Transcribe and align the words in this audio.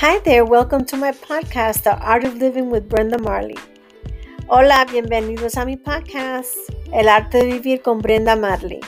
Hi 0.00 0.18
there, 0.18 0.44
welcome 0.44 0.84
to 0.92 0.96
my 0.98 1.10
podcast, 1.10 1.84
The 1.84 1.96
Art 1.96 2.24
of 2.24 2.36
Living 2.36 2.68
with 2.68 2.86
Brenda 2.86 3.18
Marley. 3.18 3.56
Hola, 4.46 4.84
bienvenidos 4.84 5.56
a 5.56 5.64
mi 5.64 5.76
podcast, 5.76 6.54
El 6.92 7.08
Arte 7.08 7.38
de 7.38 7.58
Vivir 7.58 7.80
con 7.80 8.02
Brenda 8.02 8.36
Marley. 8.36 8.80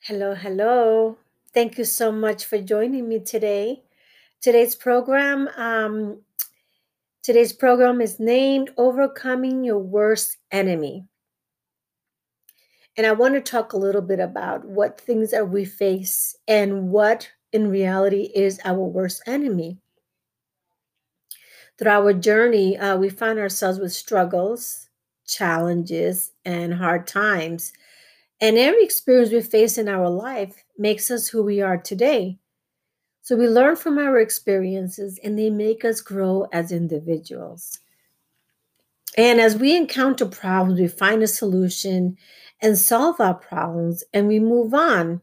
Hello, 0.00 0.34
hello. 0.34 1.16
Thank 1.54 1.78
you 1.78 1.84
so 1.86 2.12
much 2.12 2.44
for 2.44 2.58
joining 2.58 3.08
me 3.08 3.20
today. 3.20 3.82
Today's 4.42 4.74
program, 4.74 5.48
um, 5.56 6.20
today's 7.22 7.54
program 7.54 8.02
is 8.02 8.20
named 8.20 8.72
Overcoming 8.76 9.64
Your 9.64 9.78
Worst 9.78 10.36
Enemy. 10.52 11.08
And 12.96 13.06
I 13.06 13.12
want 13.12 13.34
to 13.34 13.40
talk 13.40 13.72
a 13.72 13.78
little 13.78 14.02
bit 14.02 14.20
about 14.20 14.64
what 14.64 15.00
things 15.00 15.32
that 15.32 15.48
we 15.48 15.64
face 15.64 16.36
and 16.46 16.90
what 16.90 17.28
in 17.52 17.68
reality 17.68 18.30
is 18.34 18.60
our 18.64 18.84
worst 18.84 19.22
enemy. 19.26 19.78
Through 21.78 21.90
our 21.90 22.12
journey, 22.12 22.78
uh, 22.78 22.96
we 22.96 23.08
find 23.08 23.38
ourselves 23.38 23.80
with 23.80 23.92
struggles, 23.92 24.88
challenges, 25.26 26.32
and 26.44 26.72
hard 26.72 27.06
times. 27.08 27.72
And 28.40 28.58
every 28.58 28.84
experience 28.84 29.32
we 29.32 29.40
face 29.40 29.76
in 29.76 29.88
our 29.88 30.08
life 30.08 30.64
makes 30.78 31.10
us 31.10 31.26
who 31.26 31.42
we 31.42 31.60
are 31.60 31.78
today. 31.78 32.38
So 33.22 33.36
we 33.36 33.48
learn 33.48 33.74
from 33.74 33.98
our 33.98 34.18
experiences 34.18 35.18
and 35.24 35.36
they 35.36 35.50
make 35.50 35.84
us 35.84 36.00
grow 36.00 36.46
as 36.52 36.70
individuals. 36.70 37.78
And 39.16 39.40
as 39.40 39.56
we 39.56 39.76
encounter 39.76 40.26
problems, 40.26 40.80
we 40.80 40.88
find 40.88 41.22
a 41.22 41.28
solution 41.28 42.18
and 42.60 42.78
solve 42.78 43.20
our 43.20 43.34
problems 43.34 44.04
and 44.12 44.28
we 44.28 44.38
move 44.38 44.74
on. 44.74 45.20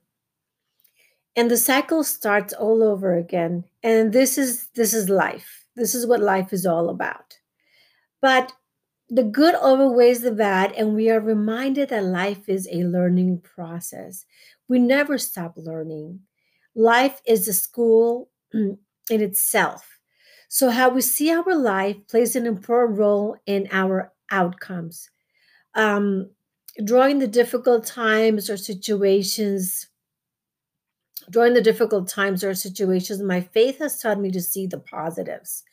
And 1.35 1.49
the 1.49 1.57
cycle 1.57 2.03
starts 2.03 2.53
all 2.53 2.83
over 2.83 3.15
again. 3.15 3.63
And 3.83 4.11
this 4.11 4.37
is 4.37 4.67
this 4.75 4.93
is 4.93 5.09
life. 5.09 5.65
This 5.75 5.95
is 5.95 6.05
what 6.05 6.19
life 6.19 6.51
is 6.51 6.65
all 6.65 6.89
about. 6.89 7.37
But 8.21 8.53
the 9.09 9.23
good 9.23 9.55
outweighs 9.55 10.21
the 10.21 10.31
bad, 10.31 10.71
and 10.71 10.95
we 10.95 11.09
are 11.09 11.19
reminded 11.19 11.89
that 11.89 12.05
life 12.05 12.47
is 12.47 12.67
a 12.71 12.85
learning 12.85 13.41
process. 13.41 14.25
We 14.69 14.79
never 14.79 15.17
stop 15.17 15.53
learning. 15.57 16.21
Life 16.75 17.21
is 17.25 17.45
a 17.47 17.53
school 17.53 18.29
in 18.53 18.77
itself. 19.09 19.99
So, 20.47 20.69
how 20.69 20.89
we 20.89 21.01
see 21.01 21.29
our 21.29 21.55
life 21.55 21.97
plays 22.09 22.35
an 22.35 22.45
important 22.45 22.99
role 22.99 23.35
in 23.45 23.67
our 23.71 24.13
outcomes. 24.31 25.09
Um, 25.75 26.29
during 26.83 27.19
the 27.19 27.27
difficult 27.27 27.85
times 27.85 28.49
or 28.49 28.57
situations, 28.57 29.87
during 31.29 31.53
the 31.53 31.61
difficult 31.61 32.07
times 32.07 32.43
or 32.43 32.53
situations, 32.53 33.21
my 33.21 33.41
faith 33.41 33.79
has 33.79 33.99
taught 33.99 34.19
me 34.19 34.31
to 34.31 34.41
see 34.41 34.67
the 34.67 34.79
positives. 34.79 35.63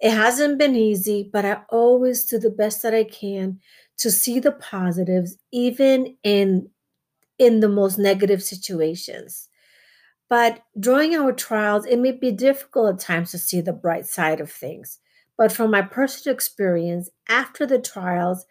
It 0.00 0.12
hasn't 0.12 0.58
been 0.58 0.74
easy, 0.74 1.28
but 1.30 1.44
I 1.44 1.62
always 1.68 2.24
do 2.24 2.38
the 2.38 2.50
best 2.50 2.82
that 2.82 2.94
I 2.94 3.04
can 3.04 3.60
to 3.98 4.10
see 4.10 4.40
the 4.40 4.52
positives, 4.52 5.36
even 5.52 6.16
in 6.22 6.70
in 7.38 7.60
the 7.60 7.68
most 7.68 7.98
negative 7.98 8.42
situations. 8.42 9.48
But 10.28 10.62
during 10.78 11.14
our 11.16 11.32
trials, 11.32 11.86
it 11.86 11.98
may 11.98 12.12
be 12.12 12.32
difficult 12.32 12.94
at 12.94 13.00
times 13.00 13.32
to 13.32 13.38
see 13.38 13.60
the 13.60 13.72
bright 13.72 14.06
side 14.06 14.40
of 14.40 14.50
things. 14.50 14.98
But 15.36 15.52
from 15.52 15.70
my 15.70 15.82
personal 15.82 16.34
experience, 16.34 17.10
after 17.28 17.66
the 17.66 17.80
trials, 17.80 18.46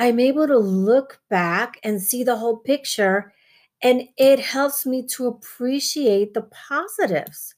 I'm 0.00 0.18
able 0.18 0.46
to 0.48 0.58
look 0.58 1.20
back 1.28 1.78
and 1.84 2.00
see 2.02 2.24
the 2.24 2.36
whole 2.38 2.56
picture, 2.56 3.34
and 3.82 4.08
it 4.16 4.40
helps 4.40 4.86
me 4.86 5.06
to 5.08 5.26
appreciate 5.26 6.32
the 6.34 6.42
positives. 6.42 7.54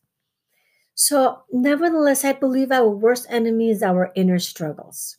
So, 0.95 1.45
nevertheless, 1.53 2.25
I 2.25 2.33
believe 2.33 2.73
our 2.73 2.89
worst 2.89 3.27
enemy 3.31 3.71
is 3.71 3.83
our 3.83 4.11
inner 4.17 4.41
struggles. 4.41 5.19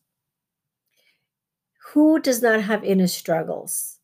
Who 1.93 2.19
does 2.19 2.41
not 2.41 2.61
have 2.63 2.83
inner 2.83 3.07
struggles? 3.07 3.99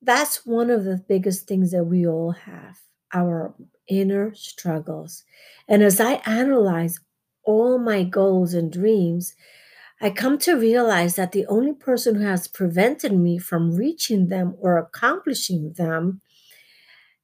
That's 0.00 0.46
one 0.46 0.70
of 0.70 0.84
the 0.84 1.04
biggest 1.08 1.46
things 1.46 1.72
that 1.72 1.84
we 1.84 2.06
all 2.06 2.32
have 2.32 2.78
our 3.12 3.54
inner 3.88 4.34
struggles. 4.34 5.24
And 5.68 5.82
as 5.82 6.00
I 6.00 6.14
analyze 6.26 7.00
all 7.44 7.78
my 7.78 8.02
goals 8.02 8.54
and 8.54 8.72
dreams, 8.72 9.34
I 10.04 10.10
come 10.10 10.36
to 10.40 10.52
realize 10.52 11.16
that 11.16 11.32
the 11.32 11.46
only 11.46 11.72
person 11.72 12.16
who 12.16 12.26
has 12.26 12.46
prevented 12.46 13.12
me 13.12 13.38
from 13.38 13.74
reaching 13.74 14.28
them 14.28 14.54
or 14.60 14.76
accomplishing 14.76 15.72
them 15.72 16.20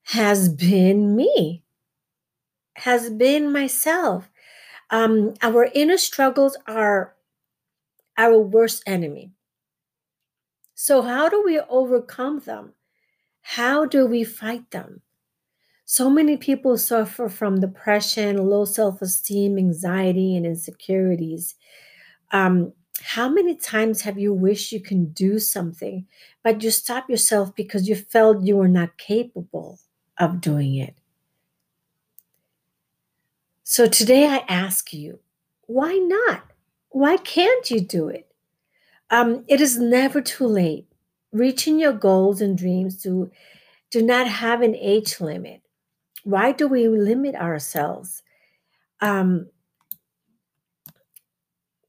has 0.04 0.48
been 0.48 1.14
me, 1.14 1.62
has 2.76 3.10
been 3.10 3.52
myself. 3.52 4.30
Um, 4.88 5.34
our 5.42 5.68
inner 5.74 5.98
struggles 5.98 6.56
are 6.66 7.14
our 8.16 8.38
worst 8.38 8.82
enemy. 8.86 9.32
So, 10.74 11.02
how 11.02 11.28
do 11.28 11.42
we 11.44 11.60
overcome 11.60 12.38
them? 12.38 12.72
How 13.42 13.84
do 13.84 14.06
we 14.06 14.24
fight 14.24 14.70
them? 14.70 15.02
So 15.84 16.08
many 16.08 16.38
people 16.38 16.78
suffer 16.78 17.28
from 17.28 17.60
depression, 17.60 18.38
low 18.38 18.64
self 18.64 19.02
esteem, 19.02 19.58
anxiety, 19.58 20.34
and 20.34 20.46
insecurities. 20.46 21.56
Um, 22.32 22.72
how 23.02 23.28
many 23.28 23.54
times 23.56 24.02
have 24.02 24.18
you 24.18 24.32
wished 24.32 24.72
you 24.72 24.80
can 24.80 25.06
do 25.06 25.38
something, 25.38 26.06
but 26.44 26.62
you 26.62 26.70
stop 26.70 27.08
yourself 27.08 27.54
because 27.54 27.88
you 27.88 27.96
felt 27.96 28.42
you 28.42 28.56
were 28.56 28.68
not 28.68 28.98
capable 28.98 29.78
of 30.18 30.40
doing 30.40 30.74
it? 30.76 30.94
So 33.64 33.86
today 33.86 34.26
I 34.26 34.44
ask 34.48 34.92
you, 34.92 35.20
why 35.66 35.94
not? 35.94 36.42
Why 36.90 37.16
can't 37.16 37.70
you 37.70 37.80
do 37.80 38.08
it? 38.08 38.30
Um, 39.10 39.44
it 39.48 39.60
is 39.60 39.78
never 39.78 40.20
too 40.20 40.46
late. 40.46 40.86
Reaching 41.32 41.78
your 41.78 41.92
goals 41.92 42.40
and 42.40 42.58
dreams 42.58 43.00
do, 43.02 43.30
do 43.90 44.02
not 44.02 44.26
have 44.26 44.62
an 44.62 44.74
age 44.74 45.20
limit 45.20 45.62
why 46.24 46.52
do 46.52 46.68
we 46.68 46.88
limit 46.88 47.34
ourselves? 47.34 48.22
Um, 49.00 49.48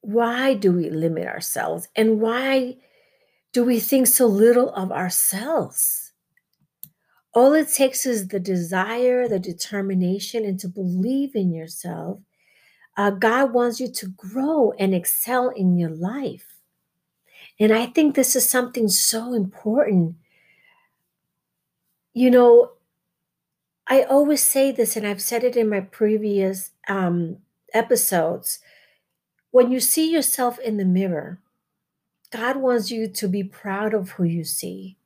why 0.02 0.56
do 0.56 0.72
we 0.72 0.90
limit 0.90 1.28
ourselves? 1.28 1.88
And 1.96 2.20
why 2.20 2.78
do 3.54 3.64
we 3.64 3.80
think 3.80 4.08
so 4.08 4.26
little 4.26 4.74
of 4.74 4.92
ourselves? 4.92 6.12
All 7.34 7.54
it 7.54 7.70
takes 7.70 8.06
is 8.06 8.28
the 8.28 8.40
desire, 8.40 9.28
the 9.28 9.40
determination, 9.40 10.44
and 10.44 10.60
to 10.60 10.68
believe 10.68 11.36
in 11.36 11.54
yourself. 11.54 12.20
Uh, 12.98 13.12
God 13.12 13.54
wants 13.54 13.80
you 13.80 13.90
to 13.90 14.08
grow 14.08 14.74
and 14.78 14.94
excel 14.94 15.50
in 15.50 15.78
your 15.78 15.90
life. 15.90 16.46
And 17.60 17.72
I 17.72 17.86
think 17.86 18.16
this 18.16 18.36
is 18.36 18.50
something 18.50 18.90
so 18.90 19.34
important. 19.34 20.16
You 22.14 22.32
know, 22.32 22.72
I 23.88 24.04
always 24.04 24.44
say 24.44 24.72
this, 24.72 24.98
and 24.98 25.08
I've 25.08 25.22
said 25.22 25.44
it 25.44 25.56
in 25.56 25.70
my 25.70 25.82
previous 25.82 26.72
um, 26.90 27.38
episodes. 27.74 28.60
When 29.52 29.72
you 29.72 29.80
see 29.80 30.12
yourself 30.12 30.58
in 30.60 30.78
the 30.78 30.86
mirror, 30.86 31.40
God 32.32 32.58
wants 32.58 32.90
you 32.90 33.08
to 33.08 33.28
be 33.28 33.44
proud 33.44 33.94
of 33.94 34.12
who 34.12 34.24
you 34.24 34.46
see. 34.46 34.98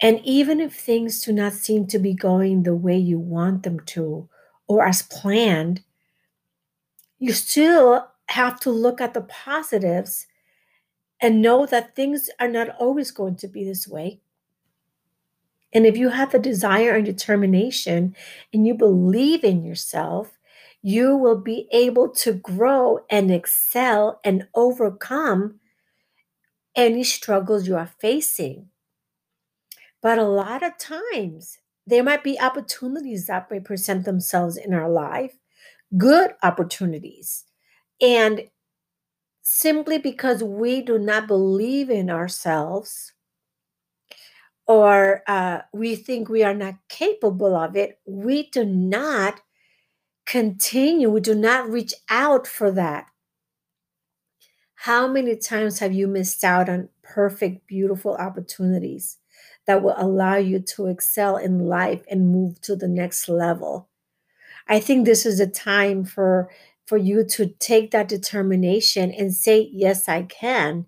And 0.00 0.20
even 0.24 0.60
if 0.60 0.74
things 0.74 1.22
do 1.24 1.32
not 1.32 1.52
seem 1.52 1.86
to 1.86 1.98
be 2.00 2.12
going 2.12 2.64
the 2.64 2.74
way 2.74 2.98
you 2.98 3.20
want 3.20 3.62
them 3.62 3.78
to 3.80 4.28
or 4.66 4.84
as 4.84 5.02
planned, 5.02 5.82
you 7.20 7.32
still 7.32 8.08
have 8.26 8.58
to 8.60 8.70
look 8.70 9.00
at 9.00 9.14
the 9.14 9.20
positives 9.20 10.26
and 11.20 11.40
know 11.40 11.66
that 11.66 11.94
things 11.94 12.28
are 12.40 12.48
not 12.48 12.70
always 12.80 13.12
going 13.12 13.36
to 13.36 13.46
be 13.46 13.62
this 13.62 13.86
way. 13.86 14.20
And 15.72 15.86
if 15.86 15.96
you 15.96 16.08
have 16.08 16.32
the 16.32 16.40
desire 16.40 16.96
and 16.96 17.06
determination 17.06 18.16
and 18.52 18.66
you 18.66 18.74
believe 18.74 19.44
in 19.44 19.64
yourself, 19.64 20.36
you 20.82 21.16
will 21.16 21.38
be 21.38 21.68
able 21.72 22.08
to 22.08 22.32
grow 22.32 23.00
and 23.08 23.30
excel 23.30 24.20
and 24.24 24.46
overcome 24.54 25.60
any 26.74 27.04
struggles 27.04 27.66
you 27.68 27.76
are 27.76 27.90
facing. 28.00 28.68
But 30.00 30.18
a 30.18 30.24
lot 30.24 30.62
of 30.62 30.78
times, 30.78 31.58
there 31.86 32.02
might 32.02 32.24
be 32.24 32.40
opportunities 32.40 33.26
that 33.26 33.50
may 33.50 33.60
present 33.60 34.04
themselves 34.04 34.56
in 34.56 34.74
our 34.74 34.90
life, 34.90 35.38
good 35.96 36.34
opportunities. 36.42 37.44
And 38.00 38.48
simply 39.42 39.98
because 39.98 40.42
we 40.42 40.82
do 40.82 40.98
not 40.98 41.26
believe 41.26 41.90
in 41.90 42.10
ourselves, 42.10 43.12
or 44.66 45.22
uh, 45.26 45.60
we 45.72 45.96
think 45.96 46.28
we 46.28 46.42
are 46.42 46.54
not 46.54 46.74
capable 46.88 47.54
of 47.54 47.76
it, 47.76 48.00
we 48.06 48.48
do 48.50 48.64
not 48.64 49.40
continue, 50.26 51.10
we 51.10 51.20
do 51.20 51.34
not 51.34 51.70
reach 51.70 51.94
out 52.08 52.46
for 52.46 52.70
that. 52.72 53.06
How 54.74 55.06
many 55.06 55.36
times 55.36 55.78
have 55.78 55.92
you 55.92 56.06
missed 56.08 56.44
out 56.44 56.68
on 56.68 56.88
perfect, 57.02 57.66
beautiful 57.66 58.14
opportunities 58.16 59.18
that 59.66 59.82
will 59.82 59.94
allow 59.96 60.36
you 60.36 60.58
to 60.58 60.86
excel 60.86 61.36
in 61.36 61.60
life 61.66 62.04
and 62.10 62.30
move 62.32 62.60
to 62.62 62.76
the 62.76 62.88
next 62.88 63.28
level? 63.28 63.88
I 64.68 64.80
think 64.80 65.06
this 65.06 65.26
is 65.26 65.40
a 65.40 65.46
time 65.46 66.04
for 66.04 66.50
for 66.86 66.98
you 66.98 67.24
to 67.24 67.46
take 67.60 67.90
that 67.92 68.08
determination 68.08 69.12
and 69.12 69.34
say, 69.34 69.70
Yes, 69.72 70.08
I 70.08 70.24
can. 70.24 70.86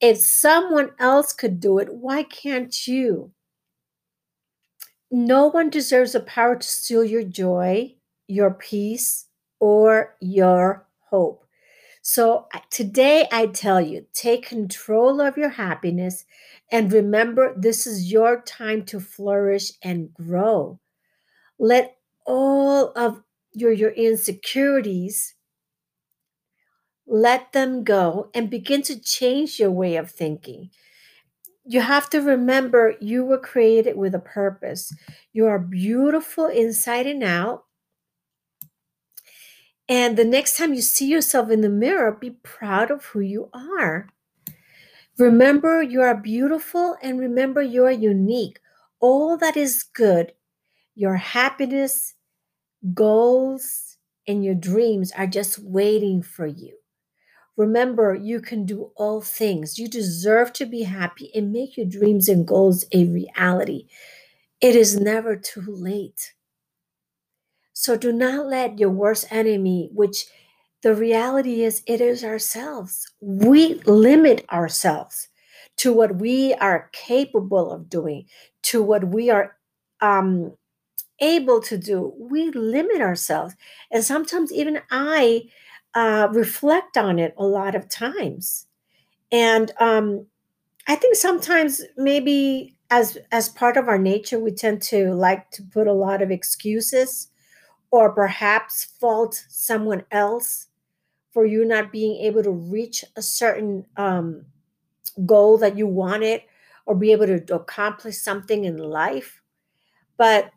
If 0.00 0.18
someone 0.18 0.92
else 0.98 1.32
could 1.32 1.60
do 1.60 1.78
it, 1.78 1.94
why 1.94 2.24
can't 2.24 2.86
you? 2.86 3.32
No 5.10 5.46
one 5.46 5.70
deserves 5.70 6.12
the 6.12 6.20
power 6.20 6.56
to 6.56 6.66
steal 6.66 7.04
your 7.04 7.22
joy, 7.22 7.96
your 8.26 8.52
peace, 8.52 9.26
or 9.60 10.16
your 10.20 10.86
hope. 11.10 11.44
So 12.02 12.48
today 12.70 13.26
I 13.32 13.46
tell 13.46 13.80
you, 13.80 14.04
take 14.12 14.46
control 14.46 15.22
of 15.22 15.38
your 15.38 15.48
happiness 15.48 16.26
and 16.70 16.92
remember 16.92 17.54
this 17.56 17.86
is 17.86 18.12
your 18.12 18.42
time 18.42 18.84
to 18.86 19.00
flourish 19.00 19.72
and 19.82 20.12
grow. 20.12 20.80
Let 21.58 21.96
all 22.26 22.92
of 22.94 23.22
your, 23.54 23.72
your 23.72 23.92
insecurities 23.92 25.34
let 27.06 27.52
them 27.52 27.84
go 27.84 28.30
and 28.34 28.50
begin 28.50 28.82
to 28.82 29.00
change 29.00 29.58
your 29.58 29.70
way 29.70 29.96
of 29.96 30.10
thinking. 30.10 30.70
You 31.64 31.80
have 31.80 32.10
to 32.10 32.20
remember 32.20 32.96
you 33.00 33.24
were 33.24 33.38
created 33.38 33.96
with 33.96 34.14
a 34.14 34.18
purpose. 34.18 34.94
You 35.32 35.46
are 35.46 35.58
beautiful 35.58 36.46
inside 36.46 37.06
and 37.06 37.22
out. 37.22 37.64
And 39.88 40.16
the 40.16 40.24
next 40.24 40.56
time 40.58 40.74
you 40.74 40.82
see 40.82 41.06
yourself 41.08 41.50
in 41.50 41.62
the 41.62 41.70
mirror, 41.70 42.12
be 42.12 42.30
proud 42.30 42.90
of 42.90 43.06
who 43.06 43.20
you 43.20 43.50
are. 43.54 44.08
Remember 45.18 45.82
you 45.82 46.02
are 46.02 46.16
beautiful 46.16 46.96
and 47.02 47.20
remember 47.20 47.62
you 47.62 47.84
are 47.86 47.92
unique. 47.92 48.60
All 49.00 49.36
that 49.38 49.56
is 49.56 49.82
good, 49.84 50.32
your 50.94 51.16
happiness, 51.16 52.14
goals, 52.94 53.98
and 54.28 54.44
your 54.44 54.54
dreams 54.56 55.12
are 55.12 55.26
just 55.28 55.58
waiting 55.60 56.22
for 56.22 56.46
you. 56.46 56.76
Remember, 57.56 58.14
you 58.14 58.40
can 58.40 58.66
do 58.66 58.92
all 58.96 59.20
things. 59.20 59.78
You 59.78 59.88
deserve 59.88 60.52
to 60.54 60.66
be 60.66 60.84
happy 60.84 61.30
and 61.34 61.52
make 61.52 61.76
your 61.76 61.86
dreams 61.86 62.28
and 62.28 62.46
goals 62.46 62.84
a 62.92 63.06
reality. 63.06 63.88
It 64.60 64.76
is 64.76 65.00
never 65.00 65.36
too 65.36 65.64
late. 65.66 66.33
So 67.84 67.98
do 67.98 68.12
not 68.12 68.46
let 68.46 68.78
your 68.78 68.88
worst 68.88 69.26
enemy, 69.30 69.90
which 69.92 70.24
the 70.80 70.94
reality 70.94 71.62
is, 71.64 71.82
it 71.86 72.00
is 72.00 72.24
ourselves. 72.24 73.12
We 73.20 73.74
limit 73.84 74.46
ourselves 74.50 75.28
to 75.76 75.92
what 75.92 76.16
we 76.16 76.54
are 76.54 76.88
capable 76.94 77.70
of 77.70 77.90
doing, 77.90 78.24
to 78.62 78.82
what 78.82 79.08
we 79.08 79.28
are 79.28 79.58
um, 80.00 80.54
able 81.20 81.60
to 81.60 81.76
do. 81.76 82.14
We 82.18 82.52
limit 82.52 83.02
ourselves. 83.02 83.54
And 83.90 84.02
sometimes 84.02 84.50
even 84.50 84.80
I 84.90 85.42
uh, 85.92 86.28
reflect 86.32 86.96
on 86.96 87.18
it 87.18 87.34
a 87.36 87.44
lot 87.44 87.74
of 87.74 87.90
times. 87.90 88.66
And 89.30 89.72
um, 89.78 90.24
I 90.88 90.94
think 90.94 91.16
sometimes 91.16 91.82
maybe 91.98 92.78
as 92.88 93.18
as 93.30 93.50
part 93.50 93.76
of 93.76 93.88
our 93.88 93.98
nature, 93.98 94.40
we 94.40 94.52
tend 94.52 94.80
to 94.84 95.12
like 95.12 95.50
to 95.50 95.62
put 95.62 95.86
a 95.86 95.92
lot 95.92 96.22
of 96.22 96.30
excuses 96.30 97.28
or 97.94 98.10
perhaps 98.10 98.84
fault 98.98 99.44
someone 99.48 100.04
else 100.10 100.66
for 101.30 101.46
you 101.46 101.64
not 101.64 101.92
being 101.92 102.16
able 102.24 102.42
to 102.42 102.50
reach 102.50 103.04
a 103.14 103.22
certain 103.22 103.86
um, 103.96 104.44
goal 105.24 105.56
that 105.58 105.78
you 105.78 105.86
wanted 105.86 106.42
or 106.86 106.96
be 106.96 107.12
able 107.12 107.26
to 107.26 107.54
accomplish 107.54 108.18
something 108.18 108.64
in 108.64 108.76
life. 108.78 109.40
But 110.16 110.50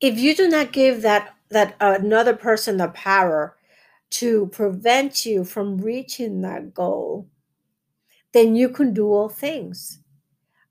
if 0.00 0.16
you 0.16 0.36
do 0.36 0.48
not 0.48 0.70
give 0.70 1.02
that 1.02 1.34
that 1.50 1.74
another 1.80 2.36
person 2.36 2.76
the 2.76 2.88
power 2.88 3.56
to 4.10 4.46
prevent 4.52 5.26
you 5.26 5.42
from 5.42 5.78
reaching 5.78 6.42
that 6.42 6.72
goal, 6.72 7.26
then 8.32 8.54
you 8.54 8.68
can 8.68 8.94
do 8.94 9.08
all 9.08 9.28
things. 9.28 9.98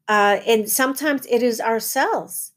Uh, 0.07 0.39
and 0.47 0.69
sometimes 0.69 1.25
it 1.25 1.43
is 1.43 1.59
ourselves. 1.59 2.53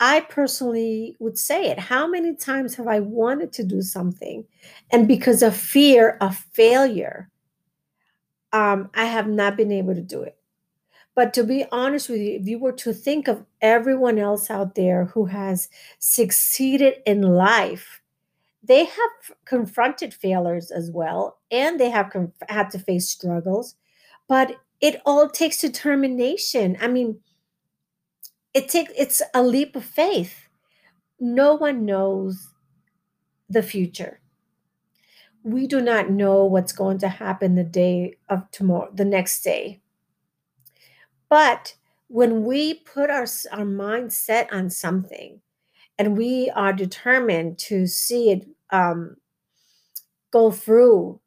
I 0.00 0.20
personally 0.20 1.16
would 1.18 1.38
say 1.38 1.66
it. 1.70 1.78
How 1.78 2.06
many 2.06 2.34
times 2.34 2.76
have 2.76 2.86
I 2.86 3.00
wanted 3.00 3.52
to 3.54 3.64
do 3.64 3.82
something, 3.82 4.44
and 4.90 5.08
because 5.08 5.42
of 5.42 5.56
fear 5.56 6.16
of 6.20 6.36
failure, 6.36 7.30
um, 8.52 8.90
I 8.94 9.04
have 9.06 9.28
not 9.28 9.56
been 9.56 9.72
able 9.72 9.94
to 9.94 10.02
do 10.02 10.22
it? 10.22 10.36
But 11.14 11.34
to 11.34 11.44
be 11.44 11.66
honest 11.72 12.08
with 12.08 12.20
you, 12.20 12.32
if 12.40 12.48
you 12.48 12.58
were 12.58 12.72
to 12.72 12.94
think 12.94 13.28
of 13.28 13.44
everyone 13.60 14.18
else 14.18 14.50
out 14.50 14.76
there 14.76 15.06
who 15.06 15.26
has 15.26 15.68
succeeded 15.98 16.96
in 17.06 17.22
life, 17.22 18.00
they 18.62 18.84
have 18.84 19.36
confronted 19.46 20.14
failures 20.14 20.70
as 20.70 20.90
well, 20.90 21.38
and 21.50 21.80
they 21.80 21.90
have 21.90 22.10
conf- 22.10 22.32
had 22.48 22.70
to 22.70 22.78
face 22.78 23.08
struggles. 23.08 23.76
But 24.28 24.56
it 24.80 25.02
all 25.06 25.28
takes 25.28 25.60
determination. 25.60 26.76
I 26.80 26.88
mean, 26.88 27.20
it 28.58 28.68
takes 28.68 28.92
it's 28.96 29.22
a 29.34 29.42
leap 29.42 29.76
of 29.76 29.84
faith. 29.84 30.48
No 31.20 31.54
one 31.54 31.84
knows 31.84 32.48
the 33.48 33.62
future. 33.62 34.20
We 35.44 35.68
do 35.68 35.80
not 35.80 36.10
know 36.10 36.44
what's 36.44 36.72
going 36.72 36.98
to 36.98 37.08
happen 37.08 37.54
the 37.54 37.62
day 37.62 38.18
of 38.28 38.50
tomorrow, 38.50 38.90
the 38.92 39.04
next 39.04 39.42
day. 39.42 39.80
But 41.28 41.76
when 42.08 42.44
we 42.44 42.74
put 42.74 43.10
our, 43.10 43.26
our 43.52 43.64
mind 43.64 44.12
set 44.12 44.52
on 44.52 44.70
something 44.70 45.40
and 45.96 46.18
we 46.18 46.50
are 46.50 46.72
determined 46.72 47.58
to 47.70 47.86
see 47.86 48.30
it 48.30 48.48
um, 48.70 49.18
go 50.32 50.50
through, 50.50 51.20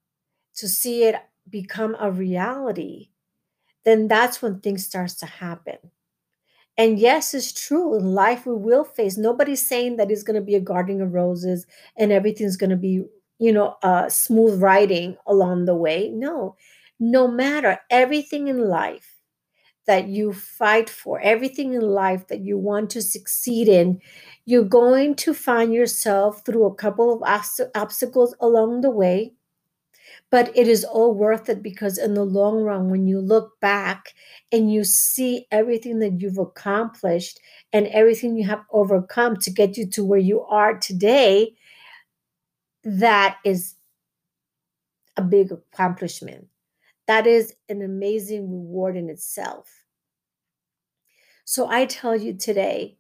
to 0.55 0.67
see 0.67 1.05
it 1.05 1.15
become 1.49 1.95
a 1.97 2.11
reality, 2.11 3.09
then 3.85 4.09
that's 4.09 4.41
when 4.41 4.59
things 4.59 4.85
starts 4.85 5.15
to 5.15 5.25
happen. 5.25 5.77
And 6.81 6.97
yes, 6.99 7.33
it's 7.35 7.53
true. 7.53 7.95
In 7.95 8.13
life, 8.13 8.45
we 8.45 8.55
will 8.55 8.83
face. 8.83 9.15
Nobody's 9.17 9.65
saying 9.65 9.97
that 9.97 10.09
it's 10.09 10.23
going 10.23 10.39
to 10.39 10.41
be 10.41 10.55
a 10.55 10.59
garden 10.59 11.01
of 11.01 11.13
roses 11.13 11.65
and 11.95 12.11
everything's 12.11 12.57
going 12.57 12.71
to 12.71 12.75
be, 12.75 13.03
you 13.39 13.51
know, 13.53 13.75
uh, 13.83 14.09
smooth 14.09 14.61
riding 14.61 15.15
along 15.27 15.65
the 15.65 15.75
way. 15.75 16.09
No, 16.09 16.55
no 16.99 17.27
matter 17.27 17.79
everything 17.91 18.47
in 18.47 18.67
life 18.67 19.17
that 19.87 20.07
you 20.07 20.33
fight 20.33 20.89
for, 20.89 21.19
everything 21.21 21.73
in 21.73 21.81
life 21.81 22.27
that 22.27 22.41
you 22.41 22.57
want 22.57 22.89
to 22.91 23.01
succeed 23.01 23.67
in, 23.67 23.99
you're 24.45 24.63
going 24.63 25.15
to 25.15 25.33
find 25.33 25.73
yourself 25.73 26.45
through 26.45 26.65
a 26.65 26.75
couple 26.75 27.13
of 27.13 27.23
obstacles 27.75 28.35
along 28.41 28.81
the 28.81 28.91
way. 28.91 29.33
But 30.31 30.55
it 30.57 30.67
is 30.67 30.85
all 30.85 31.13
worth 31.13 31.49
it 31.49 31.61
because, 31.61 31.97
in 31.97 32.13
the 32.13 32.23
long 32.23 32.63
run, 32.63 32.89
when 32.89 33.05
you 33.05 33.19
look 33.19 33.59
back 33.59 34.13
and 34.51 34.71
you 34.71 34.85
see 34.85 35.45
everything 35.51 35.99
that 35.99 36.21
you've 36.21 36.37
accomplished 36.37 37.39
and 37.73 37.87
everything 37.87 38.37
you 38.37 38.47
have 38.47 38.63
overcome 38.71 39.35
to 39.37 39.51
get 39.51 39.77
you 39.77 39.85
to 39.87 40.05
where 40.05 40.19
you 40.19 40.41
are 40.43 40.77
today, 40.77 41.53
that 42.83 43.37
is 43.43 43.75
a 45.17 45.21
big 45.21 45.51
accomplishment. 45.51 46.47
That 47.07 47.27
is 47.27 47.53
an 47.67 47.81
amazing 47.81 48.49
reward 48.49 48.95
in 48.95 49.09
itself. 49.09 49.69
So 51.43 51.67
I 51.69 51.85
tell 51.85 52.15
you 52.15 52.33
today, 52.33 52.97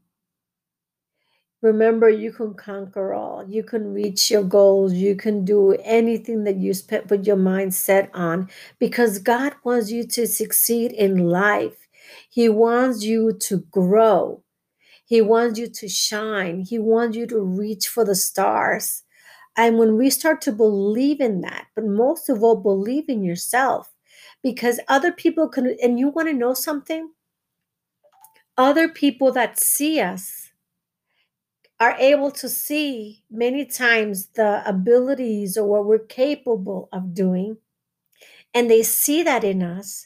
remember 1.61 2.09
you 2.09 2.31
can 2.31 2.53
conquer 2.53 3.13
all. 3.13 3.45
You 3.47 3.63
can 3.63 3.93
reach 3.93 4.31
your 4.31 4.43
goals. 4.43 4.93
You 4.93 5.15
can 5.15 5.45
do 5.45 5.73
anything 5.83 6.43
that 6.45 6.57
you 6.57 6.73
put 7.07 7.25
your 7.25 7.35
mind 7.35 7.73
set 7.73 8.09
on 8.13 8.49
because 8.79 9.19
God 9.19 9.53
wants 9.63 9.91
you 9.91 10.03
to 10.07 10.27
succeed 10.27 10.91
in 10.91 11.29
life. 11.29 11.87
He 12.29 12.49
wants 12.49 13.03
you 13.03 13.33
to 13.33 13.59
grow. 13.71 14.43
He 15.05 15.21
wants 15.21 15.59
you 15.59 15.67
to 15.67 15.87
shine. 15.87 16.61
He 16.61 16.79
wants 16.79 17.17
you 17.17 17.27
to 17.27 17.39
reach 17.41 17.87
for 17.87 18.05
the 18.05 18.15
stars. 18.15 19.03
And 19.57 19.77
when 19.77 19.97
we 19.97 20.09
start 20.09 20.41
to 20.43 20.51
believe 20.51 21.19
in 21.19 21.41
that, 21.41 21.67
but 21.75 21.85
most 21.85 22.29
of 22.29 22.41
all, 22.41 22.55
believe 22.55 23.09
in 23.09 23.23
yourself, 23.23 23.91
because 24.41 24.79
other 24.87 25.11
people 25.11 25.49
can, 25.49 25.75
and 25.83 25.99
you 25.99 26.07
want 26.07 26.29
to 26.29 26.33
know 26.33 26.53
something? 26.53 27.11
Other 28.57 28.87
people 28.87 29.31
that 29.33 29.59
see 29.59 29.99
us 29.99 30.40
are 31.81 31.95
able 31.97 32.29
to 32.29 32.47
see 32.47 33.23
many 33.31 33.65
times 33.65 34.27
the 34.35 34.61
abilities 34.69 35.57
or 35.57 35.67
what 35.67 35.83
we're 35.83 35.97
capable 35.97 36.87
of 36.93 37.15
doing, 37.15 37.57
and 38.53 38.69
they 38.69 38.83
see 38.83 39.23
that 39.23 39.43
in 39.43 39.63
us. 39.63 40.05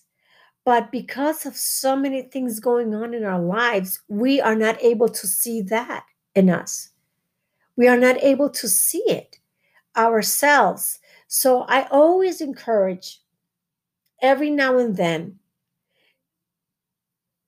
But 0.64 0.90
because 0.90 1.46
of 1.46 1.58
so 1.58 1.98
many 1.98 2.22
things 2.22 2.62
going 2.62 2.96
on 2.96 3.14
in 3.14 3.26
our 3.26 3.42
lives, 3.42 4.02
we 4.08 4.40
are 4.40 4.56
not 4.56 4.82
able 4.82 5.10
to 5.10 5.28
see 5.28 5.62
that 5.64 6.06
in 6.34 6.50
us. 6.50 6.92
We 7.76 7.90
are 7.90 7.98
not 7.98 8.24
able 8.24 8.50
to 8.52 8.70
see 8.70 9.04
it 9.06 9.40
ourselves. 9.98 11.00
So 11.28 11.64
I 11.64 11.90
always 11.92 12.40
encourage 12.40 13.20
every 14.22 14.50
now 14.50 14.78
and 14.78 14.96
then 14.96 15.40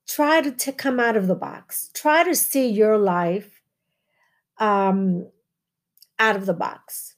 try 0.05 0.41
to, 0.41 0.51
to 0.51 0.73
come 0.73 0.99
out 0.99 1.15
of 1.15 1.27
the 1.27 1.35
box. 1.35 1.89
Try 1.93 2.25
to 2.25 2.35
see 2.35 2.67
your 2.67 2.97
life 2.97 3.56
um, 4.59 5.27
out 6.19 6.35
of 6.35 6.45
the 6.45 6.53
box. 6.53 7.15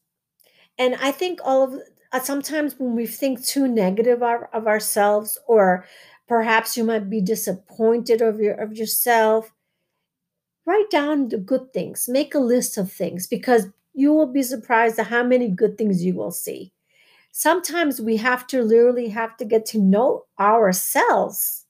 And 0.77 0.96
I 0.96 1.12
think 1.12 1.39
all 1.43 1.63
of 1.63 1.81
uh, 2.12 2.19
sometimes 2.19 2.75
when 2.79 2.96
we 2.96 3.05
think 3.05 3.43
too 3.46 3.67
negative 3.67 4.24
of, 4.24 4.41
of 4.53 4.67
ourselves, 4.67 5.38
or 5.48 5.86
perhaps 6.27 6.75
you 6.75 6.84
might 6.84 7.10
be 7.10 7.22
disappointed 7.22 8.22
of 8.22 8.39
your 8.39 8.55
of 8.55 8.74
yourself, 8.75 9.51
write 10.65 10.89
down 10.89 11.29
the 11.29 11.38
good 11.38 11.74
things. 11.74 12.08
Make 12.08 12.34
a 12.34 12.39
list 12.39 12.77
of 12.77 12.91
things 12.91 13.27
because 13.27 13.67
you 13.93 14.13
will 14.13 14.31
be 14.31 14.43
surprised 14.43 15.00
at 15.00 15.08
how 15.08 15.24
many 15.24 15.50
good 15.50 15.77
things 15.77 16.03
you 16.03 16.15
will 16.15 16.31
see. 16.31 16.72
Sometimes 17.31 18.01
we 18.01 18.17
have 18.17 18.48
to 18.48 18.63
literally 18.63 19.10
have 19.10 19.38
to 19.38 19.46
get 19.46 19.65
to 19.67 19.79
know 19.79 20.25
ourselves 20.39 21.65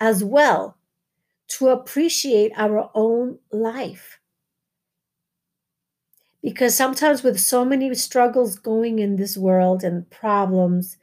as 0.00 0.24
well 0.24 0.76
to 1.48 1.68
appreciate 1.68 2.52
our 2.56 2.90
own 2.94 3.38
life. 3.52 4.17
Because 6.42 6.74
sometimes, 6.76 7.22
with 7.22 7.38
so 7.40 7.64
many 7.64 7.92
struggles 7.94 8.58
going 8.58 8.98
in 9.00 9.16
this 9.16 9.36
world 9.36 9.82
and 9.84 10.08
problems, 10.10 10.96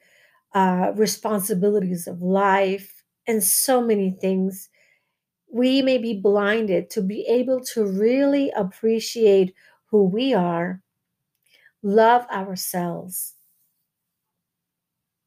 uh, 0.53 0.93
responsibilities 0.95 2.07
of 2.07 2.21
life, 2.21 3.03
and 3.27 3.43
so 3.43 3.81
many 3.81 4.11
things, 4.11 4.69
we 5.51 5.81
may 5.81 5.97
be 5.99 6.13
blinded 6.13 6.89
to 6.91 7.01
be 7.01 7.25
able 7.27 7.61
to 7.73 7.85
really 7.85 8.51
appreciate 8.51 9.53
who 9.91 10.05
we 10.05 10.33
are, 10.33 10.81
love 11.83 12.27
ourselves, 12.29 13.35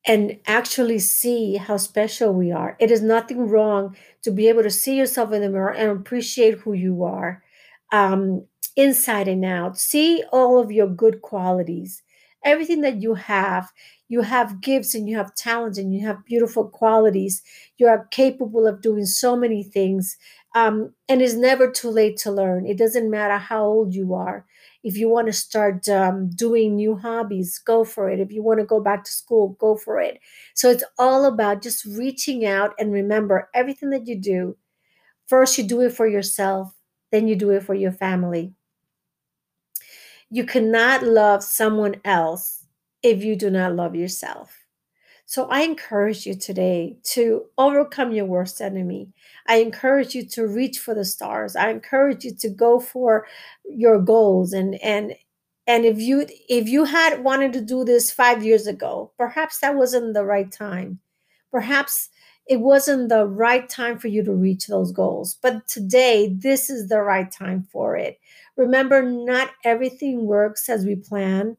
and 0.06 0.38
actually 0.46 0.98
see 0.98 1.56
how 1.56 1.76
special 1.76 2.32
we 2.32 2.50
are. 2.50 2.76
It 2.80 2.90
is 2.90 3.02
nothing 3.02 3.48
wrong 3.48 3.96
to 4.22 4.30
be 4.30 4.48
able 4.48 4.62
to 4.62 4.70
see 4.70 4.96
yourself 4.96 5.32
in 5.32 5.42
the 5.42 5.50
mirror 5.50 5.74
and 5.74 5.90
appreciate 5.90 6.58
who 6.58 6.72
you 6.72 7.04
are 7.04 7.42
um, 7.92 8.46
inside 8.76 9.28
and 9.28 9.44
out. 9.44 9.78
See 9.78 10.22
all 10.32 10.58
of 10.58 10.70
your 10.72 10.86
good 10.88 11.22
qualities, 11.22 12.02
everything 12.44 12.80
that 12.82 13.02
you 13.02 13.14
have. 13.14 13.70
You 14.10 14.22
have 14.22 14.62
gifts 14.62 14.94
and 14.94 15.06
you 15.08 15.18
have 15.18 15.34
talents 15.34 15.76
and 15.78 15.92
you 15.94 16.06
have 16.06 16.24
beautiful 16.24 16.66
qualities. 16.68 17.42
You 17.76 17.88
are 17.88 18.06
capable 18.10 18.66
of 18.66 18.80
doing 18.80 19.04
so 19.04 19.36
many 19.36 19.62
things. 19.62 20.16
Um, 20.54 20.94
and 21.08 21.20
it's 21.20 21.34
never 21.34 21.70
too 21.70 21.90
late 21.90 22.16
to 22.18 22.30
learn. 22.32 22.66
It 22.66 22.78
doesn't 22.78 23.10
matter 23.10 23.36
how 23.36 23.64
old 23.64 23.94
you 23.94 24.14
are. 24.14 24.46
If 24.82 24.96
you 24.96 25.08
want 25.08 25.26
to 25.26 25.32
start 25.32 25.88
um, 25.88 26.30
doing 26.30 26.76
new 26.76 26.96
hobbies, 26.96 27.58
go 27.58 27.84
for 27.84 28.08
it. 28.08 28.20
If 28.20 28.32
you 28.32 28.42
want 28.42 28.60
to 28.60 28.66
go 28.66 28.80
back 28.80 29.04
to 29.04 29.10
school, 29.12 29.50
go 29.60 29.76
for 29.76 30.00
it. 30.00 30.18
So 30.54 30.70
it's 30.70 30.84
all 30.98 31.24
about 31.26 31.62
just 31.62 31.84
reaching 31.84 32.46
out 32.46 32.74
and 32.78 32.92
remember 32.92 33.50
everything 33.54 33.90
that 33.90 34.06
you 34.06 34.16
do. 34.18 34.56
First, 35.26 35.58
you 35.58 35.64
do 35.64 35.80
it 35.82 35.92
for 35.92 36.06
yourself, 36.06 36.74
then 37.10 37.28
you 37.28 37.36
do 37.36 37.50
it 37.50 37.62
for 37.62 37.74
your 37.74 37.92
family. 37.92 38.52
You 40.30 40.44
cannot 40.44 41.02
love 41.02 41.42
someone 41.42 41.96
else 42.04 42.64
if 43.02 43.22
you 43.24 43.36
do 43.36 43.50
not 43.50 43.74
love 43.74 43.94
yourself. 43.94 44.66
So 45.26 45.46
I 45.46 45.60
encourage 45.60 46.26
you 46.26 46.34
today 46.34 46.96
to 47.12 47.44
overcome 47.58 48.12
your 48.12 48.24
worst 48.24 48.62
enemy. 48.62 49.10
I 49.46 49.56
encourage 49.56 50.14
you 50.14 50.26
to 50.28 50.46
reach 50.46 50.78
for 50.78 50.94
the 50.94 51.04
stars. 51.04 51.54
I 51.54 51.70
encourage 51.70 52.24
you 52.24 52.34
to 52.36 52.48
go 52.48 52.80
for 52.80 53.26
your 53.64 54.00
goals 54.00 54.54
and 54.54 54.76
and 54.82 55.14
and 55.66 55.84
if 55.84 55.98
you 56.00 56.26
if 56.48 56.68
you 56.68 56.84
had 56.84 57.22
wanted 57.22 57.52
to 57.54 57.60
do 57.60 57.84
this 57.84 58.10
5 58.10 58.42
years 58.42 58.66
ago, 58.66 59.12
perhaps 59.18 59.58
that 59.60 59.76
wasn't 59.76 60.14
the 60.14 60.24
right 60.24 60.50
time. 60.50 60.98
Perhaps 61.50 62.08
it 62.48 62.60
wasn't 62.60 63.08
the 63.10 63.26
right 63.26 63.68
time 63.68 63.98
for 63.98 64.08
you 64.08 64.22
to 64.24 64.32
reach 64.32 64.66
those 64.66 64.92
goals. 64.92 65.38
But 65.42 65.68
today, 65.68 66.34
this 66.34 66.70
is 66.70 66.88
the 66.88 67.02
right 67.02 67.30
time 67.30 67.62
for 67.70 67.96
it. 67.96 68.18
Remember, 68.56 69.02
not 69.02 69.50
everything 69.64 70.26
works 70.26 70.68
as 70.68 70.84
we 70.84 70.96
plan 70.96 71.56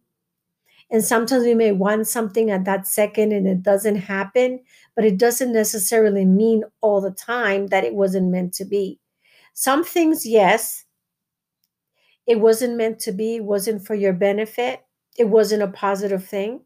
and 0.91 1.03
sometimes 1.03 1.43
we 1.43 1.53
may 1.53 1.71
want 1.71 2.07
something 2.07 2.49
at 2.49 2.65
that 2.65 2.87
second 2.87 3.31
and 3.31 3.47
it 3.47 3.61
doesn't 3.61 3.95
happen, 3.97 4.59
but 4.95 5.05
it 5.05 5.17
doesn't 5.17 5.53
necessarily 5.53 6.25
mean 6.25 6.63
all 6.81 7.01
the 7.01 7.11
time 7.11 7.67
that 7.67 7.83
it 7.83 7.93
wasn't 7.93 8.31
meant 8.31 8.53
to 8.55 8.65
be. 8.65 8.99
Some 9.53 9.83
things, 9.83 10.25
yes, 10.25 10.85
it 12.25 12.39
wasn't 12.39 12.77
meant 12.77 12.99
to 12.99 13.11
be, 13.11 13.35
it 13.35 13.43
wasn't 13.43 13.85
for 13.85 13.93
your 13.95 14.13
benefit, 14.13 14.85
it 15.17 15.25
wasn't 15.25 15.63
a 15.63 15.67
positive 15.67 16.23
thing. 16.25 16.61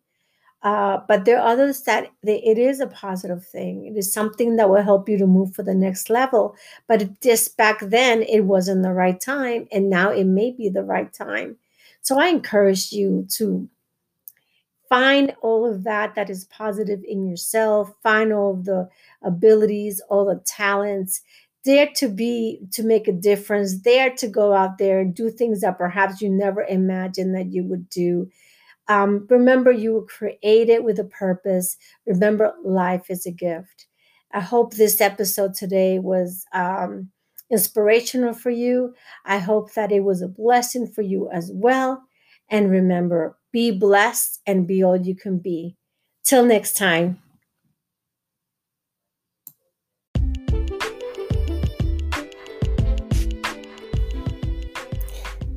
Uh, 0.64 1.02
but 1.10 1.26
there 1.26 1.40
are 1.40 1.48
others 1.48 1.82
that 1.82 2.10
it 2.24 2.58
is 2.58 2.80
a 2.80 2.88
positive 2.88 3.46
thing. 3.46 3.86
It 3.86 3.98
is 3.98 4.14
something 4.14 4.56
that 4.56 4.70
will 4.70 4.82
help 4.82 5.10
you 5.10 5.18
to 5.18 5.28
move 5.28 5.54
for 5.54 5.62
the 5.62 5.76
next 5.76 6.10
level. 6.10 6.56
But 6.88 7.20
just 7.22 7.58
back 7.58 7.82
then, 7.82 8.24
it 8.24 8.46
wasn't 8.46 8.84
the 8.84 8.94
right 8.94 9.20
time, 9.20 9.68
and 9.74 9.90
now 9.90 10.12
it 10.12 10.24
may 10.24 10.52
be 10.52 10.70
the 10.70 10.84
right 10.84 11.12
time. 11.14 11.58
So 12.02 12.18
I 12.18 12.28
encourage 12.28 12.94
you 12.94 13.28
to 13.32 13.68
find 14.94 15.34
all 15.42 15.66
of 15.66 15.84
that 15.84 16.16
that 16.16 16.30
is 16.30 16.46
positive 16.46 17.04
in 17.08 17.26
yourself 17.26 17.92
find 18.04 18.32
all 18.32 18.54
of 18.54 18.66
the 18.66 18.88
abilities 19.24 20.00
all 20.08 20.26
the 20.26 20.40
talents 20.46 21.22
dare 21.64 21.90
to 21.96 22.08
be 22.08 22.60
to 22.72 22.84
make 22.84 23.08
a 23.08 23.12
difference 23.12 23.74
dare 23.74 24.12
to 24.12 24.28
go 24.28 24.54
out 24.54 24.78
there 24.78 25.00
and 25.00 25.16
do 25.16 25.32
things 25.32 25.62
that 25.62 25.80
perhaps 25.80 26.22
you 26.22 26.30
never 26.30 26.62
imagined 26.66 27.34
that 27.34 27.48
you 27.48 27.64
would 27.64 27.90
do 27.90 28.30
um, 28.88 29.26
remember 29.30 29.72
you 29.72 29.94
were 29.94 30.06
created 30.06 30.84
with 30.84 31.00
a 31.00 31.06
purpose 31.06 31.78
remember 32.06 32.54
life 32.64 33.10
is 33.10 33.26
a 33.26 33.32
gift 33.32 33.88
i 34.34 34.40
hope 34.40 34.74
this 34.74 35.00
episode 35.02 35.54
today 35.54 36.00
was 36.00 36.46
um, 36.54 37.10
inspirational 37.50 38.34
for 38.34 38.50
you 38.50 38.94
i 39.26 39.38
hope 39.38 39.74
that 39.74 39.92
it 39.92 40.02
was 40.02 40.22
a 40.22 40.28
blessing 40.28 40.88
for 40.88 41.02
you 41.02 41.30
as 41.32 41.52
well 41.54 42.04
and 42.50 42.70
remember 42.70 43.38
be 43.54 43.70
blessed 43.72 44.42
and 44.46 44.68
be 44.68 44.84
all 44.84 44.98
you 44.98 45.16
can 45.16 45.38
be. 45.38 45.78
Till 46.26 46.44
next 46.44 46.76
time. 46.76 47.20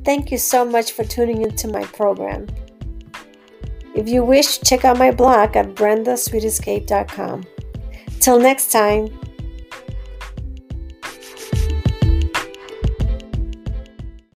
Thank 0.05 0.31
you 0.31 0.37
so 0.37 0.63
much 0.63 0.93
for 0.93 1.03
tuning 1.03 1.41
into 1.41 1.67
my 1.67 1.83
program. 1.83 2.47
If 3.97 4.07
you 4.07 4.23
wish, 4.23 4.61
check 4.61 4.85
out 4.85 4.99
my 4.99 5.09
blog 5.09 5.57
at 5.57 5.73
brendasweetescape.com. 5.73 7.45
Till 8.19 8.39
next 8.39 8.71
time. 8.71 9.09